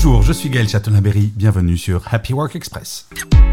Bonjour, 0.00 0.22
je 0.22 0.32
suis 0.32 0.48
Gaël 0.48 0.68
Chatonaberry, 0.68 1.32
bienvenue 1.34 1.76
sur 1.76 2.04
Happy 2.14 2.32
Work 2.32 2.54
Express. 2.54 3.08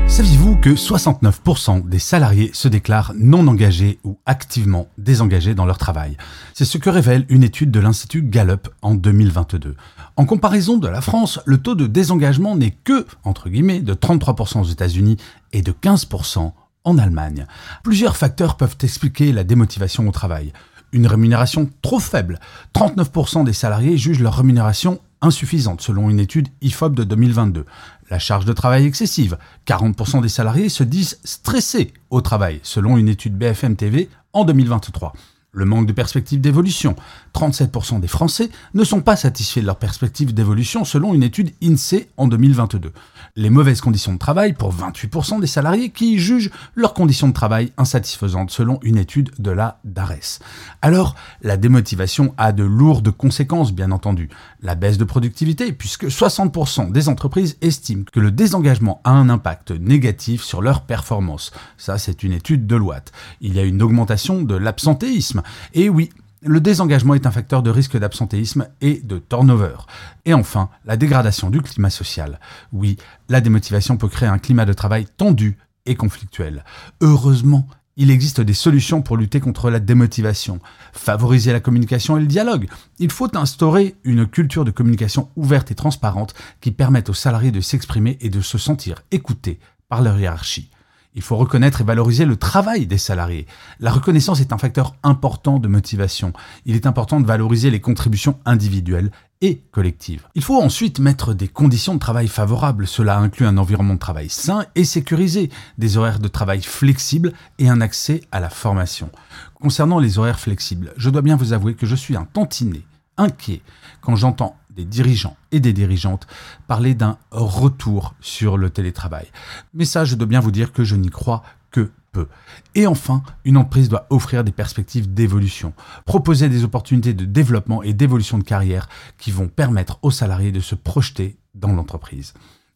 Saviez-vous 0.06 0.58
que 0.58 0.70
69% 0.70 1.90
des 1.90 1.98
salariés 1.98 2.52
se 2.54 2.68
déclarent 2.68 3.14
non 3.18 3.48
engagés 3.48 3.98
ou 4.04 4.20
activement 4.28 4.88
désengagés 5.00 5.56
dans 5.56 5.66
leur 5.66 5.80
travail? 5.80 6.18
C'est 6.54 6.64
ce 6.64 6.78
que 6.78 6.92
révèle 6.92 7.26
une 7.30 7.42
étude 7.42 7.72
de 7.72 7.80
l'Institut 7.80 8.22
Gallup 8.22 8.70
en 8.84 8.94
2022. 8.94 9.76
En 10.18 10.26
comparaison 10.26 10.78
de 10.78 10.88
la 10.88 11.02
France, 11.02 11.40
le 11.46 11.58
taux 11.58 11.74
de 11.74 11.88
désengagement 11.88 12.56
n'est 12.56 12.78
que, 12.84 13.08
entre 13.24 13.50
guillemets, 13.50 13.80
de 13.80 13.96
33% 13.96 14.62
aux 14.62 14.66
États-Unis 14.66 15.18
et 15.52 15.64
de 15.64 15.72
15% 15.72 16.52
en 16.84 16.98
Allemagne. 17.00 17.48
Plusieurs 17.84 18.18
facteurs 18.18 18.56
peuvent 18.56 18.78
expliquer 18.84 19.32
la 19.32 19.44
démotivation 19.44 20.08
au 20.08 20.12
travail. 20.12 20.54
Une 20.92 21.08
rémunération 21.08 21.72
trop 21.82 22.00
faible. 22.00 22.40
39% 22.76 23.46
des 23.46 23.52
salariés 23.52 23.98
jugent 23.98 24.22
leur 24.22 24.38
rémunération 24.38 25.00
insuffisante 25.22 25.82
selon 25.82 26.10
une 26.10 26.20
étude 26.20 26.50
IFOP 26.62 26.96
de 26.96 27.04
2022. 27.04 27.66
La 28.10 28.20
charge 28.20 28.46
de 28.46 28.54
travail 28.54 28.86
excessive. 28.86 29.38
40% 29.68 30.22
des 30.22 30.30
salariés 30.30 30.70
se 30.70 30.84
disent 30.84 31.20
stressés 31.24 31.94
au 32.10 32.22
travail 32.22 32.60
selon 32.64 32.98
une 32.98 33.10
étude 33.10 33.38
BFM 33.38 33.76
TV 33.76 34.10
en 34.34 34.46
2023. 34.46 35.14
Le 35.56 35.64
manque 35.64 35.88
de 35.88 35.94
perspective 35.94 36.42
d'évolution. 36.42 36.98
37% 37.34 38.02
des 38.02 38.10
Français 38.10 38.50
ne 38.74 38.84
sont 38.84 39.00
pas 39.00 39.16
satisfaits 39.16 39.62
de 39.62 39.66
leur 39.66 39.78
perspective 39.78 40.34
d'évolution 40.34 40.84
selon 40.84 41.14
une 41.14 41.24
étude 41.24 41.54
INSEE 41.64 42.10
en 42.18 42.28
2022. 42.28 42.92
Les 43.38 43.50
mauvaises 43.50 43.80
conditions 43.80 44.12
de 44.12 44.18
travail 44.18 44.52
pour 44.52 44.76
28% 44.76 45.40
des 45.40 45.48
salariés 45.48 45.92
qui 45.92 46.20
jugent 46.20 46.52
leurs 46.76 46.94
conditions 46.94 47.30
de 47.30 47.34
travail 47.34 47.72
insatisfaisantes 47.78 48.52
selon 48.52 48.80
une 48.84 48.98
étude 48.98 49.32
de 49.40 49.52
la 49.52 49.80
DARES. 49.86 50.40
Alors, 50.82 51.16
la 51.42 51.56
démotivation 51.56 52.34
a 52.38 52.52
de 52.52 52.64
lourdes 52.64 53.12
conséquences 53.12 53.72
bien 53.72 53.92
entendu. 53.92 54.30
La 54.62 54.76
baisse 54.76 54.98
de 54.98 55.06
productivité 55.06 55.72
puisque 55.72 56.08
60% 56.08 56.92
des 56.92 57.08
entreprises 57.08 57.58
estiment 57.62 58.04
que 58.12 58.20
le 58.20 58.32
désengagement 58.32 59.00
a 59.06 59.12
un 59.12 59.30
impact 59.30 59.72
négatif 59.72 60.44
sur 60.44 60.62
leur 60.62 60.82
performance. 60.82 61.54
Ça, 61.78 61.98
c'est 61.98 62.24
une 62.24 62.34
étude 62.34 62.68
de 62.68 62.76
Loite. 62.76 63.14
Il 63.40 63.54
y 63.54 63.60
a 63.60 63.64
une 63.64 63.82
augmentation 63.82 64.42
de 64.42 64.56
l'absentéisme 64.56 65.44
et 65.74 65.90
oui, 65.90 66.10
le 66.42 66.62
désengagement 66.62 67.16
est 67.16 67.26
un 67.26 67.32
facteur 67.32 67.64
de 67.64 67.70
risque 67.70 67.98
d'absentéisme 67.98 68.68
et 68.82 69.02
de 69.04 69.18
turnover. 69.18 69.78
Et 70.26 70.34
enfin, 70.34 70.70
la 70.86 70.98
dégradation 70.98 71.50
du 71.50 71.62
climat 71.62 71.90
social. 71.90 72.40
Oui, 72.72 72.98
la 73.30 73.42
démotivation 73.42 73.98
peut 73.98 74.08
créer 74.08 74.30
un 74.30 74.38
climat 74.38 74.66
de 74.66 74.74
travail 74.74 75.08
tendu 75.18 75.58
et 75.86 75.96
conflictuel. 75.96 76.64
Heureusement, 77.02 77.68
il 77.98 78.12
existe 78.12 78.42
des 78.42 78.54
solutions 78.54 79.02
pour 79.02 79.18
lutter 79.18 79.40
contre 79.40 79.70
la 79.70 79.80
démotivation. 79.80 80.60
Favoriser 80.94 81.54
la 81.54 81.62
communication 81.62 82.18
et 82.18 82.22
le 82.22 82.28
dialogue. 82.28 82.68
Il 83.00 83.12
faut 83.12 83.36
instaurer 83.38 83.96
une 84.04 84.28
culture 84.28 84.66
de 84.66 84.72
communication 84.72 85.30
ouverte 85.36 85.72
et 85.72 85.76
transparente 85.76 86.34
qui 86.62 86.72
permette 86.72 87.10
aux 87.10 87.14
salariés 87.14 87.52
de 87.52 87.62
s'exprimer 87.62 88.18
et 88.22 88.30
de 88.30 88.42
se 88.42 88.58
sentir 88.58 89.02
écoutés 89.12 89.60
par 89.88 90.02
leur 90.02 90.20
hiérarchie. 90.20 90.70
Il 91.16 91.22
faut 91.22 91.38
reconnaître 91.38 91.80
et 91.80 91.86
valoriser 91.86 92.26
le 92.26 92.36
travail 92.36 92.88
des 92.88 92.98
salariés. 92.98 93.48
La 93.80 93.92
reconnaissance 93.92 94.42
est 94.42 94.52
un 94.52 94.58
facteur 94.58 94.96
important 95.02 95.60
de 95.60 95.70
motivation. 95.70 96.34
Il 96.66 96.76
est 96.76 96.86
important 96.86 97.22
de 97.22 97.26
valoriser 97.26 97.72
les 97.72 97.80
contributions 97.80 98.38
individuelles 98.46 99.12
et 99.40 99.62
collectives. 99.72 100.28
Il 100.36 100.44
faut 100.44 100.62
ensuite 100.62 101.00
mettre 101.00 101.34
des 101.34 101.48
conditions 101.48 101.94
de 101.94 102.00
travail 102.00 102.28
favorables. 102.28 102.86
Cela 102.86 103.18
inclut 103.18 103.46
un 103.46 103.58
environnement 103.58 103.94
de 103.94 104.00
travail 104.00 104.28
sain 104.28 104.66
et 104.76 104.84
sécurisé, 104.84 105.50
des 105.78 105.98
horaires 105.98 106.20
de 106.20 106.28
travail 106.28 106.62
flexibles 106.62 107.32
et 107.60 107.70
un 107.70 107.80
accès 107.80 108.22
à 108.34 108.42
la 108.42 108.50
formation. 108.50 109.10
Concernant 109.54 110.00
les 110.00 110.20
horaires 110.20 110.40
flexibles, 110.40 110.94
je 110.98 111.10
dois 111.10 111.22
bien 111.22 111.38
vous 111.38 111.54
avouer 111.54 111.76
que 111.76 111.86
je 111.86 111.96
suis 111.96 112.18
un 112.18 112.26
tantinet, 112.26 112.84
inquiet, 113.18 113.62
quand 114.02 114.18
j'entends 114.18 114.58
des 114.76 114.86
dirigeants 114.86 115.38
et 115.52 115.60
des 115.60 115.74
dirigeantes 115.74 116.28
parler 116.68 116.96
d'un 116.96 117.18
retour 117.32 118.16
sur 118.20 118.58
le 118.58 118.70
télétravail. 118.70 119.28
Mais 119.74 119.86
ça, 119.86 120.06
je 120.06 120.16
dois 120.16 120.28
bien 120.28 120.40
vous 120.40 120.52
dire 120.52 120.74
que 120.74 120.84
je 120.84 120.96
n'y 120.96 121.10
crois 121.10 121.44
que 121.72 121.92
peu. 122.12 122.28
Et 122.76 122.88
enfin, 122.88 123.24
une 123.44 123.58
entreprise 123.58 123.90
doit 123.90 124.08
offrir 124.10 124.44
des 124.44 124.52
perspectives 124.52 125.14
d'évolution, 125.14 125.74
proposer 126.06 126.50
des 126.50 126.64
opportunités 126.64 127.14
de 127.14 127.26
développement 127.26 127.84
et 127.84 127.94
d'évolution 127.94 128.38
de 128.38 128.44
carrière 128.44 128.88
qui 129.18 129.32
vont 129.32 129.48
permettre 129.48 130.00
aux 130.02 130.12
salariés 130.12 130.52
de 130.52 130.62
se 130.62 130.76
projeter 130.76 131.38
dans 131.54 131.74
l'entreprise. 131.74 132.34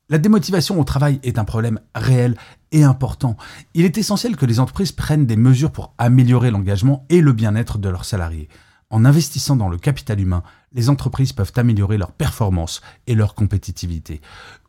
La 0.10 0.18
démotivation 0.18 0.80
au 0.80 0.84
travail 0.84 1.20
est 1.22 1.38
un 1.38 1.46
problème 1.46 1.80
réel 1.94 2.36
et 2.72 2.84
important. 2.84 3.38
Il 3.76 3.86
est 3.86 3.98
essentiel 3.98 4.36
que 4.36 4.48
les 4.48 4.60
entreprises 4.60 4.92
prennent 4.92 5.28
des 5.28 5.36
mesures 5.36 5.72
pour 5.72 5.94
améliorer 6.00 6.50
l'engagement 6.50 7.06
et 7.10 7.22
le 7.22 7.32
bien-être 7.32 7.78
de 7.78 7.90
leurs 7.90 8.06
salariés. 8.06 8.50
En 8.90 9.06
investissant 9.06 9.56
dans 9.56 9.70
le 9.70 9.78
capital 9.78 10.20
humain, 10.20 10.44
les 10.74 10.90
entreprises 10.90 11.34
peuvent 11.34 11.54
améliorer 11.56 11.98
leur 11.98 12.12
performance 12.12 12.82
et 13.06 13.16
leur 13.16 13.36
compétitivité. 13.36 14.20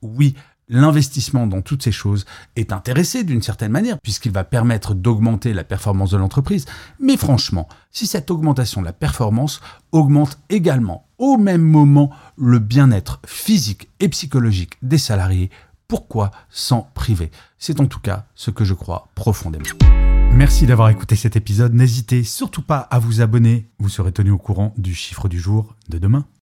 Oui, 0.02 0.34
l'investissement 0.68 1.46
dans 1.46 1.62
toutes 1.62 1.82
ces 1.82 1.92
choses 1.92 2.24
est 2.54 2.72
intéressé 2.72 3.24
d'une 3.24 3.42
certaine 3.42 3.72
manière, 3.72 3.98
puisqu'il 3.98 4.32
va 4.32 4.44
permettre 4.44 4.94
d'augmenter 4.94 5.52
la 5.52 5.64
performance 5.64 6.10
de 6.10 6.18
l'entreprise. 6.18 6.64
Mais 6.98 7.16
franchement, 7.16 7.68
si 7.90 8.06
cette 8.06 8.30
augmentation 8.30 8.80
de 8.80 8.86
la 8.86 8.92
performance 8.92 9.60
augmente 9.92 10.38
également 10.48 11.06
au 11.18 11.36
même 11.36 11.62
moment 11.62 12.10
le 12.36 12.58
bien-être 12.58 13.20
physique 13.26 13.90
et 14.00 14.08
psychologique 14.08 14.74
des 14.82 14.98
salariés, 14.98 15.50
pourquoi 15.90 16.30
s'en 16.50 16.88
priver? 16.94 17.32
C'est 17.58 17.80
en 17.80 17.86
tout 17.86 17.98
cas 17.98 18.26
ce 18.36 18.52
que 18.52 18.64
je 18.64 18.74
crois 18.74 19.08
profondément. 19.16 19.64
Merci 20.32 20.64
d'avoir 20.64 20.88
écouté 20.88 21.16
cet 21.16 21.34
épisode. 21.34 21.74
N'hésitez 21.74 22.22
surtout 22.22 22.62
pas 22.62 22.78
à 22.78 23.00
vous 23.00 23.22
abonner. 23.22 23.68
Vous 23.80 23.88
serez 23.88 24.12
tenu 24.12 24.30
au 24.30 24.38
courant 24.38 24.72
du 24.78 24.94
chiffre 24.94 25.28
du 25.28 25.40
jour 25.40 25.74
de 25.88 25.98
demain. 25.98 26.26